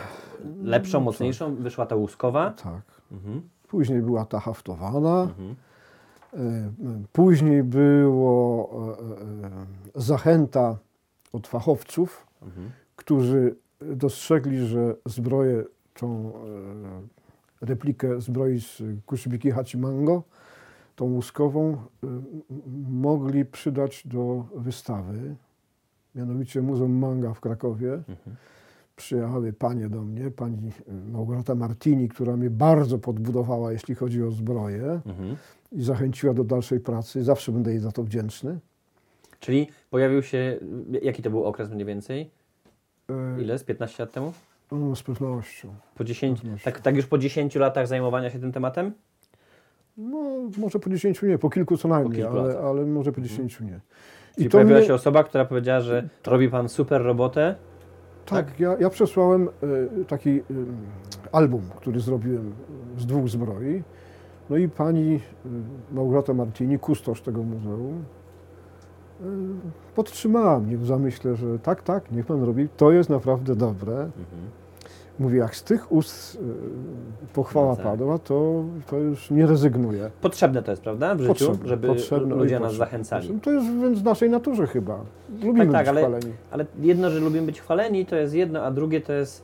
[0.64, 2.50] lepszą, mocniejszą, wyszła ta łuskowa.
[2.52, 2.82] Tak.
[3.12, 3.42] Mhm.
[3.68, 5.22] Później była ta haftowana.
[5.22, 5.56] Mhm.
[7.14, 8.70] Później było
[9.00, 10.78] e, e, zachęta
[11.34, 12.72] od fachowców, Mhm.
[12.96, 16.32] którzy dostrzegli, że zbroję, tą
[17.62, 20.24] e, replikę zbroi z Kushibiki Hachimango,
[20.98, 22.24] tą łuskową, m-
[22.90, 25.36] mogli przydać do wystawy.
[26.16, 27.94] Mianowicie Muzeum Manga w Krakowie.
[27.94, 28.36] Mhm.
[28.96, 34.32] Przyjechały panie do mnie, pani e, Małgorzata Martini, która mnie bardzo podbudowała, jeśli chodzi o
[34.32, 35.36] zbroję Mhm.
[35.72, 37.24] i zachęciła do dalszej pracy.
[37.24, 38.60] Zawsze będę jej za to wdzięczny.
[39.40, 40.60] Czyli pojawił się,
[41.02, 42.30] jaki to był okres mniej więcej?
[43.42, 43.58] Ile?
[43.60, 44.34] Z 15 lat temu?
[44.72, 45.74] No, z pewnością.
[45.96, 46.66] Po 10, pewnością.
[46.66, 48.92] tak, tak już po 10 latach zajmowania się tym tematem?
[49.98, 50.20] No,
[50.58, 53.80] może po 10 nie, po kilku co najmniej, kilku ale, ale może po 10 nie.
[54.36, 57.56] Czyli I to pojawiła mnie, się osoba, która powiedziała, że robi Pan super robotę.
[58.26, 59.50] tak, ja, ja przesłałem
[60.02, 60.44] e, taki e,
[61.32, 62.54] album, który zrobiłem
[62.98, 63.84] z dwóch zbroi.
[64.50, 65.50] No i pani e,
[65.96, 68.04] Małgorzata Martini, kustosz tego muzeum,
[69.22, 69.26] e,
[69.96, 74.10] podtrzymała mnie w zamyśle, że tak, tak, niech pan robi, to jest naprawdę dobre.
[75.20, 76.36] Mówię, jak z tych ust
[77.30, 77.86] e, pochwała No tak.
[77.86, 80.12] padła, to, to już nie rezygnuję.
[80.22, 81.16] Potrzebne to jest, prawda?
[81.16, 83.40] W życiu, Potrzebne, żeby potrzebne, oj, ludzie nas zachęcali.
[83.42, 85.00] To jest więc w naszej naturze chyba.
[85.44, 86.34] Lubimy Tak, tak, być ale- chwaleni.
[86.52, 89.44] Ale jedno, że lubimy być chwaleni, to jest jedno, a drugie to jest,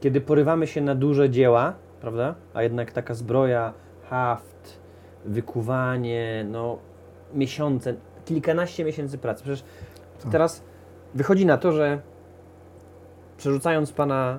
[0.00, 2.34] kiedy porywamy się na duże dzieła, prawda?
[2.54, 3.72] A jednak taka zbroja,
[4.10, 4.78] haft,
[5.24, 6.78] wykuwanie, no
[7.34, 9.42] miesiące, kilkanaście miesięcy pracy.
[9.42, 9.64] Przecież
[10.22, 10.32] Tak.
[10.32, 10.62] teraz
[11.14, 11.98] wychodzi na to, że
[13.36, 14.38] przerzucając Pana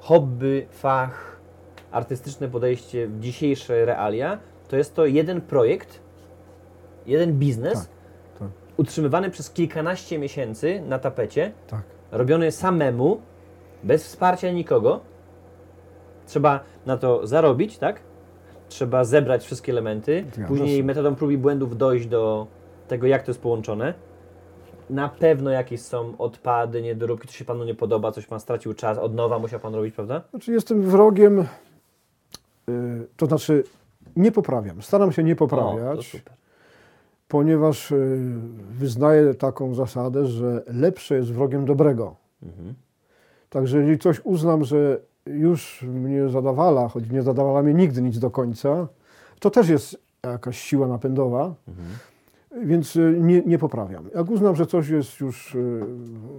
[0.00, 1.36] hobby, fach,
[1.92, 6.00] artystyczne podejście w dzisiejsze realia, to jest to jeden projekt,
[7.06, 7.88] jeden biznes, Tak,
[8.38, 8.48] tak.
[8.76, 11.82] utrzymywany przez kilkanaście miesięcy na tapecie, Tak.
[12.12, 13.20] robiony samemu,
[13.84, 15.00] bez wsparcia nikogo.
[16.26, 18.00] Trzeba na to zarobić, tak?
[18.68, 20.84] Trzeba zebrać wszystkie elementy, Zgadza później się.
[20.84, 22.46] metodą prób i błędów dojść do
[22.88, 23.94] tego, jak to jest połączone.
[24.90, 28.98] Na pewno jakieś są odpady, niedoróbki, coś się Panu nie podoba, coś Pan stracił czas,
[28.98, 30.22] od nowa musiał Pan robić, prawda?
[30.30, 31.46] Znaczy jestem wrogiem, y,
[33.16, 33.64] to znaczy
[34.16, 36.32] nie poprawiam, staram się nie O, poprawiać, super.
[37.28, 38.18] ponieważ y,
[38.70, 42.16] wyznaję taką zasadę, że lepsze jest wrogiem dobrego.
[42.42, 42.74] Mhm.
[43.50, 48.30] Także jeżeli coś uznam, że już mnie zadawala, choć nie zadawala mnie nigdy nic do
[48.30, 48.86] końca,
[49.40, 51.88] to też jest jakaś siła napędowa, Mhm.
[52.64, 54.10] Więc y, nie, nie poprawiam.
[54.14, 55.80] Jak uznam, że coś jest już y,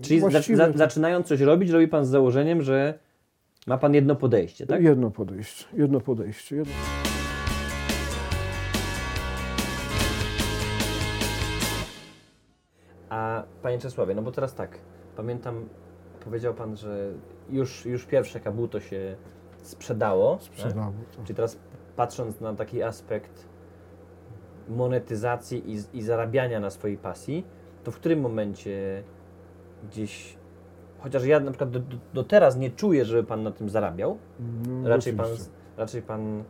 [0.02, 3.00] Czyli właściwe, za, zaczynając coś robić, robi Pan z założeniem, że
[3.68, 4.84] ma Pan jedno podejście, tak?
[4.84, 6.56] jedno podejście, jedno podejście.
[6.56, 6.74] Jedno...
[13.10, 14.80] A Panie Czesławie, no bo teraz tak,
[15.16, 15.70] pamiętam,
[16.24, 17.14] powiedział Pan, że
[17.50, 19.16] już, już pierwsze kabuto się
[19.62, 20.36] sprzedało.
[20.36, 20.44] Tak?
[20.44, 21.24] Sprzedało to.
[21.24, 21.60] Czyli teraz
[21.96, 23.48] patrząc na taki aspekt
[24.70, 27.46] monetyzacji i, i zarabiania na swojej pasji,
[27.84, 29.04] to w którym momencie
[29.90, 30.38] gdzieś,
[31.00, 31.80] chociaż ja na przykład do,
[32.14, 34.18] do, teraz nie czuję, żeby Pan na tym zarabiał,
[34.68, 35.28] No, raczej pan,
[35.78, 36.44] raczej pan mm,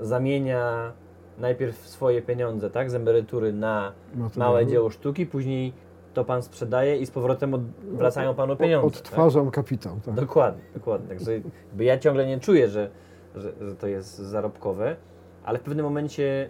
[0.00, 0.92] zamienia
[1.38, 4.30] najpierw swoje pieniądze, tak, z emerytury na Materiały.
[4.52, 5.72] małe dzieło sztuki, później
[6.14, 8.86] to pan sprzedaje i z powrotem od, wracają panu pieniądze.
[8.86, 10.04] Odtwarzam kapitał, tak.
[10.04, 10.14] Tak?
[10.14, 11.08] Dokładnie, dokładnie.
[11.08, 11.32] Także
[11.78, 12.90] ja ciągle nie czuję, że,
[13.36, 14.96] że, że to jest zarobkowe,
[15.44, 16.48] ale w pewnym momencie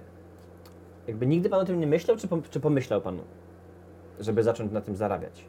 [1.08, 3.18] jakby nigdy pan o tym nie myślał, czy, pom- czy pomyślał pan,
[4.20, 5.44] żeby zacząć na tym zarabiać?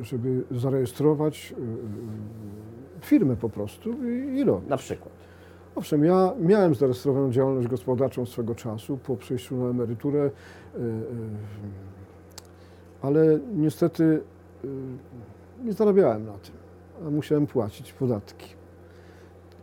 [0.00, 4.68] Y, Żeby zarejestrować y, y, firmę po prostu i, i robić.
[4.70, 5.12] Na przykład.
[5.74, 10.90] Owszem, ja miałem zarejestrowaną działalność gospodarczą swego czasu po przejściu na emeryturę, y, y,
[13.02, 14.22] ale niestety
[14.64, 14.68] y,
[15.64, 16.54] nie zarabiałem na tym,
[17.06, 18.46] a musiałem płacić podatki.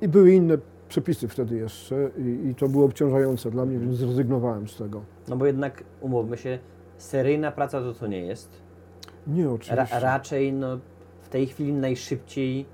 [0.02, 0.58] I były inne
[0.90, 5.02] przepisy wtedy jeszcze i, i to było obciążające dla mnie, więc zrezygnowałem z tego.
[5.28, 6.60] No bo jednak, umówmy się,
[6.98, 8.62] seryjna praca to to nie jest.
[9.28, 10.00] Nie, Ra oczywiście.
[10.00, 10.80] raczej no,
[11.22, 12.66] w tej chwili najszybciej,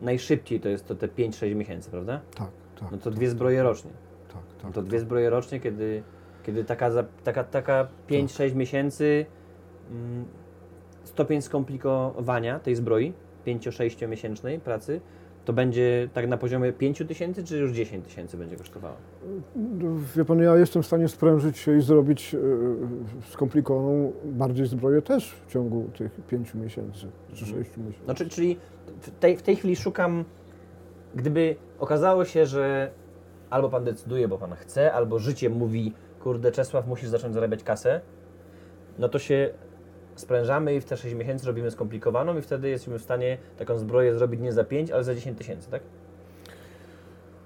[0.00, 2.20] najszybciej to jest to te 5-6 miesięcy, prawda?
[2.34, 3.90] Tak, tak, No to dwie zbroje rocznie.
[4.28, 4.72] tak, No tak.
[4.72, 6.02] to dwie zbroje rocznie, kiedy,
[6.42, 6.90] kiedy taka,
[7.24, 9.26] taka, taka 5-6 miesięcy
[9.90, 10.24] mm,
[11.04, 13.12] stopień skomplikowania tej zbroi,
[13.46, 15.00] 5-6 miesięcznej pracy,
[15.44, 18.96] to będzie tak na poziomie 5 tysięcy, czy już 10 tysięcy będzie kosztowała?
[19.56, 22.38] No, Wie pan, ja jestem w stanie sprężyć się i zrobić e,
[23.30, 28.04] skomplikowaną bardziej zbroję też w ciągu tych pięciu miesięcy czy sześciu miesięcy.
[28.04, 28.58] Znaczy, czyli
[29.00, 30.24] w tej, w tej chwili szukam,
[31.14, 32.90] gdyby okazało się, że
[33.50, 38.00] albo pan decyduje, bo pan chce, albo życie mówi, kurde, Czesław, musisz zacząć zarabiać kasę,
[38.98, 39.50] no to się
[40.20, 44.14] sprężamy i w te 6 miesięcy robimy skomplikowaną i wtedy jesteśmy w stanie taką zbroję
[44.18, 45.82] zrobić nie za 5, ale za 10 tysięcy, tak?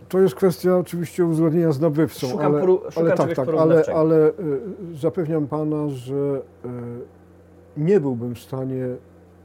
[0.08, 3.82] To jest kwestia oczywiście uzgodnienia z nabywcą, Szukam ale, poru- szukam ale tak, tak, ale,
[3.94, 4.32] ale y,
[4.94, 6.14] zapewniam pana, że
[6.64, 6.68] y,
[7.76, 8.86] nie byłbym w stanie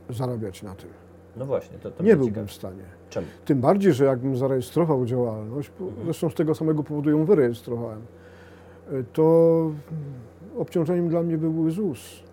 [0.09, 0.89] zarabiać na tym.
[1.37, 2.47] No właśnie, to, to nie byłbym ciekawi.
[2.47, 2.83] w stanie.
[3.09, 3.27] Czemu?
[3.45, 6.03] Tym bardziej, że jakbym zarejestrował działalność, Mhm.
[6.05, 8.01] zresztą z tego samego powodu ją wyrejestrowałem,
[8.93, 9.71] y, to
[10.57, 12.23] obciążeniem dla mnie byłby ZUS.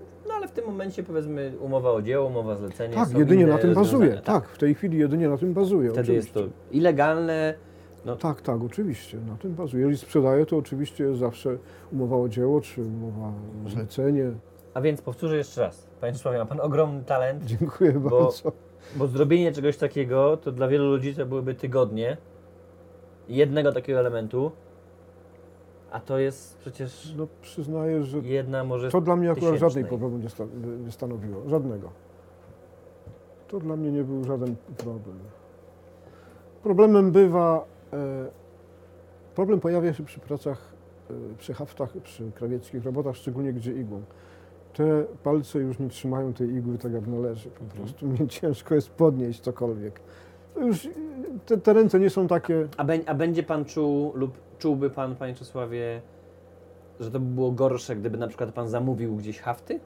[0.57, 3.99] No tym momencie powiedzmy umowa o dzieło, umowa zlecenie Tak, jedynie na tym bazuje.
[3.99, 5.91] rozwiązania, Tak, w tej chwili jedynie na tym bazuje.
[5.91, 6.57] Wtedy jest oczywiście.
[6.71, 7.55] to ilegalne,
[8.21, 9.81] Tak, tak, oczywiście, na tym bazuje.
[9.81, 11.59] Jeżeli sprzedaję, to oczywiście jest zawsze
[11.93, 13.33] umowa o dzieło, czy umowa
[13.67, 14.31] o zlecenie.
[14.75, 15.87] A więc powtórzę jeszcze raz.
[16.01, 18.53] Panie Czesławie, ma Pan ogromny talent, Dziękuję Bo- bardzo.
[18.97, 22.17] bo zrobienie czegoś takiego to dla wielu ludzi to byłyby tygodnie
[23.29, 24.53] jednego takiego elementu,
[25.97, 29.71] a to jest przecież No przyznaję, że jedna może to dla mnie akurat tysięcznej.
[29.71, 30.45] żadnej problemu nie, sta
[30.85, 31.49] nie stanowiło.
[31.49, 31.91] Żadnego.
[33.49, 35.19] To dla mnie nie był żaden problem.
[36.63, 37.97] Problemem bywa, e,
[39.35, 40.73] problem pojawia się przy pracach,
[41.11, 44.03] e, przy haftach, przy krawieckich robotach, szczególnie gdzie igłą.
[44.75, 47.51] Te palce już nie trzymają tej igły tak jak należy.
[47.51, 47.81] Po Mhm.
[47.83, 50.01] prostu mnie ciężko jest podnieść cokolwiek.
[50.57, 50.89] To już
[51.47, 52.69] te, te ręce nie są takie.
[52.77, 56.01] A, bę- a będzie Pan czuł lub czułby Pan, Panie Czesławie,
[57.01, 59.81] że to by było gorsze, gdyby na przykład Pan zamówił gdzieś hafty?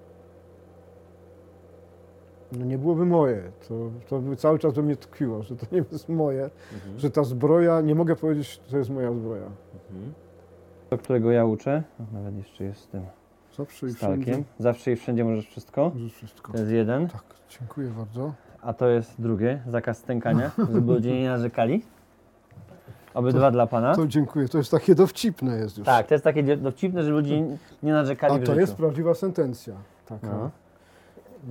[2.52, 3.42] No nie byłoby moje.
[3.68, 3.74] To,
[4.08, 6.50] to by cały czas we mnie tkwiło, że to nie jest moje,
[6.98, 9.46] że ta zbroja, nie mogę powiedzieć, że to jest moja zbroja.
[10.90, 13.02] Do którego ja uczę, nawet jeszcze jest z tym
[13.56, 14.42] Zawsze i wszędzie.
[14.58, 15.90] Zawsze i wszędzie możesz wszystko.
[15.94, 16.52] Może wszystko.
[16.52, 17.08] To jest jeden.
[17.08, 17.22] Tak,
[17.58, 18.32] dziękuję bardzo.
[18.62, 21.82] A to jest drugie, zakaz stękania, żeby ludzie nie narzekali.
[23.14, 23.94] Obydwa dla Pana.
[23.94, 24.48] To dziękuję.
[24.48, 25.86] To jest takie dowcipne jest już.
[25.86, 28.60] Tak, to jest takie dowcipne, żeby ludzie nie- nie narzekali A w to życiu.
[28.60, 29.74] jest prawdziwa sentencja.
[30.06, 30.26] Taka.
[30.26, 30.50] No.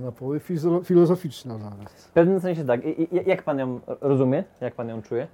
[0.04, 1.90] Na poły fizo- filozoficzna nawet.
[1.90, 2.84] W pewnym sensie tak.
[2.84, 4.44] I, i, jak Pan ją rozumie?
[4.60, 5.26] Jak Pan ją czuje?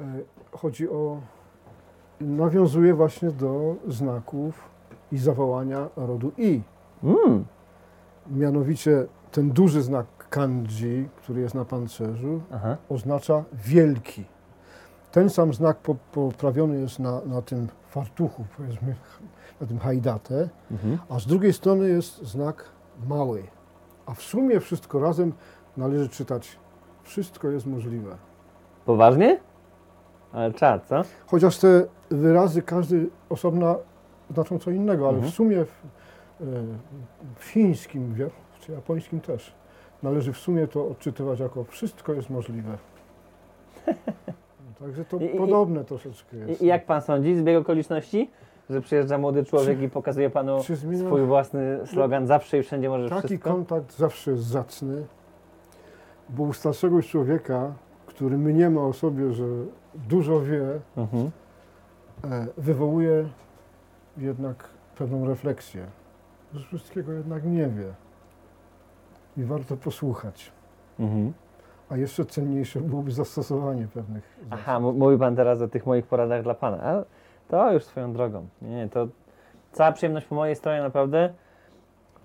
[0.00, 0.04] E,
[0.52, 1.20] Chodzi o...
[2.20, 4.69] Nawiązuje właśnie do znaków
[5.12, 6.62] i zawołania rodu I.
[7.04, 7.44] Mm.
[8.30, 12.76] Mianowicie ten duży znak kanji, który jest na pancerzu, Aha.
[12.88, 14.24] oznacza wielki.
[15.12, 18.94] Ten sam znak po- poprawiony jest na, na tym fartuchu, powiedzmy,
[19.60, 20.98] na tym hajdate, Mhm.
[21.08, 22.64] a z drugiej strony jest znak
[23.08, 23.42] mały.
[24.06, 25.32] A w sumie wszystko razem
[25.76, 26.58] należy czytać
[27.02, 28.16] wszystko jest możliwe.
[28.86, 29.40] Poważnie?
[30.32, 31.02] Ale czad, co?
[31.26, 33.74] Chociaż te wyrazy, każdy osobna
[34.34, 35.32] znaczą co innego, ale Mhm.
[35.32, 35.84] w sumie w,
[36.40, 36.44] e,
[37.36, 39.54] w chińskim, wie- czy japońskim też,
[40.02, 42.78] należy w sumie to odczytywać jako wszystko jest możliwe.
[44.78, 46.60] Także to I- i- podobne troszeczkę jest.
[46.60, 48.30] I, I jak Pan sądzi, zbieg okoliczności?
[48.70, 52.90] Że przyjeżdża młody człowiek i pokazuje Panu Czy zmienia- swój własny slogan zawsze i wszędzie
[53.08, 53.50] Taki wszystko?
[53.50, 55.06] kontakt zawsze jest zacny,
[56.28, 57.72] bo u starszego człowieka,
[58.06, 59.44] który mniema o sobie, że
[60.08, 60.66] dużo wie,
[60.96, 61.30] Mhm.
[62.24, 63.24] e, wywołuje
[64.16, 65.86] jednak pewną refleksję,
[66.54, 67.94] że wszystkiego jednak nie wie.
[69.36, 70.52] I warto posłuchać.
[70.98, 71.32] Mhm.
[71.90, 74.38] A jeszcze cenniejsze byłoby zastosowanie pewnych.
[74.42, 74.58] zasad.
[74.60, 76.82] Aha, mówi Pan teraz o tych moich poradach dla Pana.
[76.82, 77.04] A
[77.48, 78.46] to już swoją drogą.
[78.62, 79.08] Nie, to
[79.72, 81.32] cała przyjemność po mojej stronie naprawdę.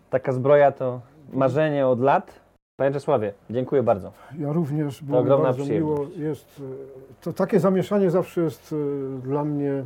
[0.10, 1.02] Taka zbroja to
[1.34, 2.40] marzenie od lat.
[2.78, 4.12] Panie Czesławie, dziękuję bardzo.
[4.40, 6.06] Ja również było mi ogromna bardzo miło.
[6.16, 9.86] Jest, e, to takie zamieszanie zawsze jest e, dla mnie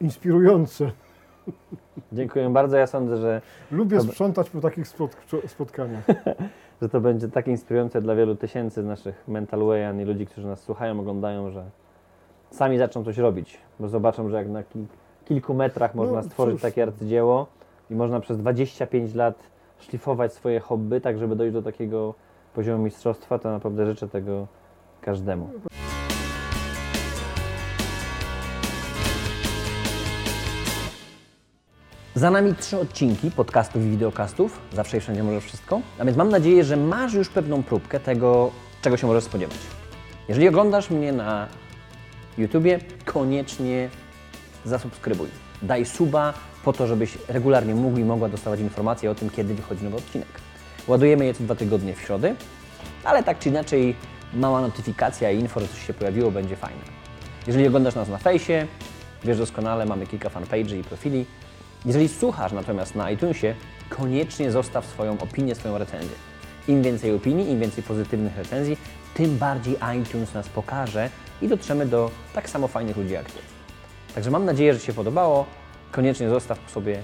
[0.00, 0.90] inspirujące.
[2.12, 2.76] Dziękuję bardzo.
[2.76, 6.04] Ja sądzę, że, Lubię sprzątać po takich spot, spotkaniach.
[6.82, 10.60] że to będzie tak inspirujące dla wielu tysięcy naszych mental wayan i ludzi, którzy nas
[10.60, 11.64] słuchają, oglądają, że
[12.50, 14.86] sami zaczną coś robić, bo zobaczą, że jak na kil-
[15.24, 16.62] kilku metrach można No, stworzyć cóż.
[16.62, 17.46] takie arcydzieło
[17.90, 19.34] i można przez 25 lat
[19.78, 22.14] szlifować swoje hobby, tak żeby dojść do takiego
[22.54, 24.46] poziomu mistrzostwa, to naprawdę życzę tego
[25.00, 25.50] każdemu.
[32.16, 34.60] Za nami trzy odcinki podcastów i wideokastów.
[34.72, 35.80] Zawsze i wszędzie możesz wszystko.
[35.98, 38.50] A więc mam nadzieję, że masz już pewną próbkę tego,
[38.82, 39.56] czego się możesz spodziewać.
[40.28, 41.48] Jeżeli oglądasz mnie na
[42.38, 43.88] YouTubie, koniecznie
[44.64, 45.28] zasubskrybuj.
[45.62, 49.84] Daj suba po to, żebyś regularnie mógł i mogła dostawać informacje o tym, kiedy wychodzi
[49.84, 50.28] nowy odcinek.
[50.88, 52.34] Ładujemy je co dwa tygodnie w środę,
[53.04, 53.96] ale tak czy inaczej
[54.34, 56.82] mała notyfikacja i info, że coś się pojawiło, będzie fajne.
[57.46, 58.66] Jeżeli oglądasz nas na fejsie,
[59.24, 61.26] wiesz doskonale, mamy kilka fanpage'y i profili.
[61.86, 63.54] Jeżeli słuchasz natomiast na iTunesie,
[63.88, 66.16] koniecznie zostaw swoją opinię, swoją recenzję.
[66.68, 68.76] Im więcej opinii, im więcej pozytywnych recenzji,
[69.14, 71.10] tym bardziej iTunes nas pokaże
[71.42, 73.38] i dotrzemy do tak samo fajnych ludzi jak Ty.
[74.14, 75.46] Także mam nadzieję, że Ci się podobało.
[75.92, 77.02] Koniecznie zostaw po sobie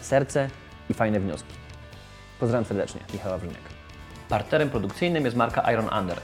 [0.00, 0.50] serce
[0.90, 1.52] i fajne wnioski.
[2.40, 3.62] Pozdrawiam serdecznie, Michała Wrzyniak.
[4.28, 6.18] Partnerem produkcyjnym jest marka Iron Under.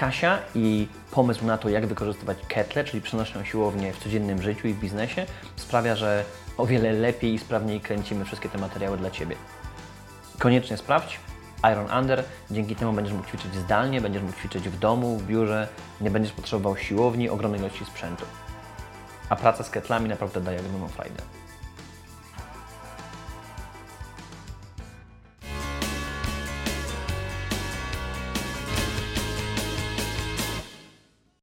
[0.00, 4.74] Kasia i pomysł na to, jak wykorzystywać ketle, czyli przenośną siłownię w codziennym życiu i
[4.74, 6.24] w biznesie, sprawia, że
[6.56, 9.36] o wiele lepiej i sprawniej kręcimy wszystkie te materiały dla Ciebie.
[10.38, 11.20] Koniecznie sprawdź
[11.72, 15.68] Iron Under, dzięki temu będziesz mógł ćwiczyć zdalnie, będziesz mógł ćwiczyć w domu, w biurze,
[16.00, 18.24] nie będziesz potrzebował siłowni, ogromnej ilości sprzętu.
[19.28, 21.22] A praca z ketlami naprawdę daje ogromną frajdę.